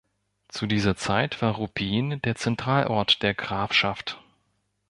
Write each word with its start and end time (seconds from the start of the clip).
Zu 0.47 0.65
dieser 0.65 0.95
Zeit 0.95 1.43
war 1.43 1.57
Ruppin 1.57 2.23
der 2.23 2.33
Zentralort 2.33 3.21
der 3.21 3.35
Grafschaft. 3.35 4.19